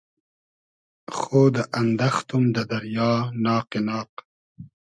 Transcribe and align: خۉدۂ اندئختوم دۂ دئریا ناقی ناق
خۉدۂ 1.19 1.63
اندئختوم 1.79 2.43
دۂ 2.55 2.63
دئریا 2.69 3.11
ناقی 3.43 3.79
ناق 3.87 4.11